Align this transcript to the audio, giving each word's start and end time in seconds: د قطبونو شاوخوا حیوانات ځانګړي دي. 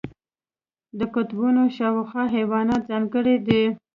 د 0.99 1.01
قطبونو 1.15 1.61
شاوخوا 1.77 2.23
حیوانات 2.35 2.81
ځانګړي 2.91 3.35
دي. 3.47 3.63